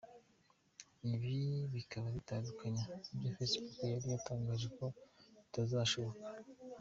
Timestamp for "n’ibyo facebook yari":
3.17-4.07